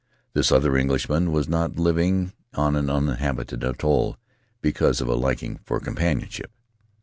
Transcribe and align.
This 0.33 0.51
other 0.51 0.75
Englishman 0.75 1.31
was 1.31 1.47
not 1.47 1.77
living 1.77 2.33
on 2.55 2.75
an 2.75 2.89
uninhabited 2.89 3.63
atoll 3.63 4.17
because 4.59 4.99
of 4.99 5.07
a 5.07 5.13
liking 5.13 5.59
for 5.63 5.79
companionship. 5.79 6.49